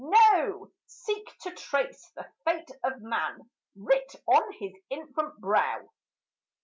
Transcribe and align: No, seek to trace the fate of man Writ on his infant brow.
No, 0.03 0.71
seek 0.87 1.27
to 1.41 1.51
trace 1.51 2.09
the 2.15 2.25
fate 2.43 2.71
of 2.83 3.03
man 3.03 3.51
Writ 3.75 4.15
on 4.27 4.51
his 4.53 4.73
infant 4.89 5.39
brow. 5.39 5.87